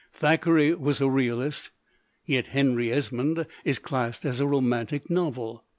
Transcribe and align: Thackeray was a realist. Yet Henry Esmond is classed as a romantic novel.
Thackeray 0.13 0.73
was 0.73 0.99
a 0.99 1.07
realist. 1.07 1.69
Yet 2.25 2.47
Henry 2.47 2.91
Esmond 2.91 3.45
is 3.63 3.77
classed 3.77 4.25
as 4.25 4.39
a 4.39 4.47
romantic 4.47 5.11
novel. 5.11 5.63